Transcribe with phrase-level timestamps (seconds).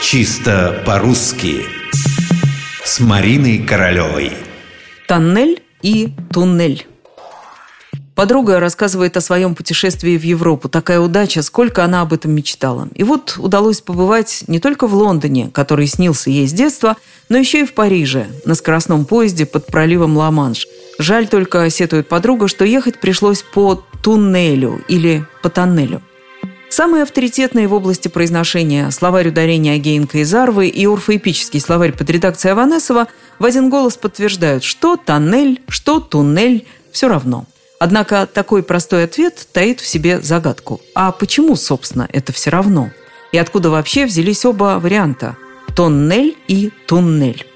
[0.00, 1.66] Чисто по-русски
[2.84, 4.32] С Мариной Королевой
[5.08, 6.86] Тоннель и туннель
[8.14, 10.68] Подруга рассказывает о своем путешествии в Европу.
[10.68, 12.88] Такая удача, сколько она об этом мечтала.
[12.94, 16.96] И вот удалось побывать не только в Лондоне, который снился ей с детства,
[17.28, 20.66] но еще и в Париже, на скоростном поезде под проливом Ла-Манш.
[20.98, 26.02] Жаль только, сетует подруга, что ехать пришлось по туннелю или по тоннелю.
[26.70, 32.52] Самые авторитетные в области произношения словарь ударения Агеенко и Зарвы и орфоэпический словарь под редакцией
[32.52, 37.46] Аванесова в один голос подтверждают, что тоннель, что туннель– все равно–
[37.78, 40.80] Однако такой простой ответ таит в себе загадку.
[40.94, 42.90] А почему, собственно, это все равно?
[43.30, 45.36] И откуда вообще взялись оба варианта–
[45.76, 47.46] тоннель и туннель?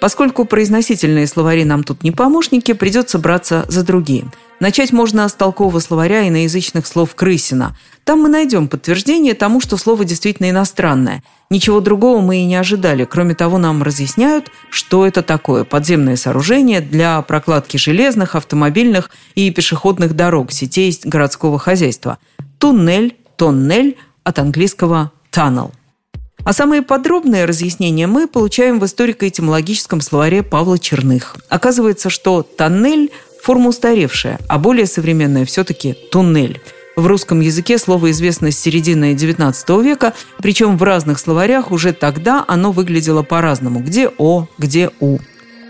[0.00, 5.78] Поскольку произносительные словари нам тут не помощники, придется браться за другие– Начать можно с толкового
[5.78, 7.76] словаря иноязычных слов Крысина.
[8.02, 11.22] Там мы найдем подтверждение тому, что слово действительно иностранное.
[11.48, 13.04] Ничего другого мы и не ожидали.
[13.04, 20.16] Кроме того, нам разъясняют, что это такое подземное сооружение для прокладки железных, автомобильных и пешеходных
[20.16, 22.18] дорог, сетей городского хозяйства.
[22.58, 25.70] Туннель, тоннель от английского tunnel.
[26.44, 31.36] А самые подробные разъяснения мы получаем в историко-этимологическом словаре Павла Черных.
[31.48, 36.60] Оказывается, что тоннель– Форма устаревшая, а более современная все-таки туннель.
[36.96, 42.44] В русском языке слово известно с середины XIX века, причем в разных словарях уже тогда
[42.48, 43.80] оно выглядело по-разному.
[43.80, 45.18] Где «о», где «у».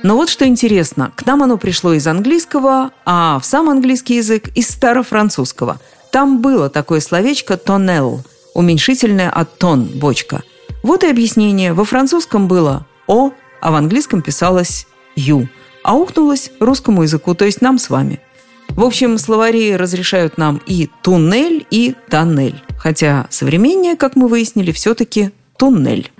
[0.02, 4.48] Но вот что интересно, к нам оно пришло из английского, а в сам английский язык–
[4.54, 5.80] из старофранцузского.
[6.10, 10.42] Там было такое словечко «тоннел», уменьшительное от «тон»– бочка.
[10.82, 11.74] Вот и объяснение.
[11.74, 15.48] Во французском было «о», а в английском писалось «ю»
[15.88, 18.20] аукнулось русскому языку, то есть нам с вами.
[18.68, 22.62] В общем, словари разрешают нам и туннель, и тоннель.
[22.78, 26.12] Хотя современнее, как мы выяснили, все-таки туннель.